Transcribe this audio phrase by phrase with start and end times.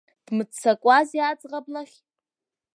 [0.25, 1.97] Дмыццакуази аӡӷаб лахь.